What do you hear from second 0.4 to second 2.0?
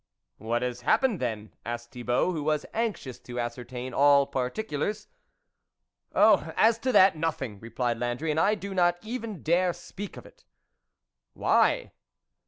"What has happened then?" asked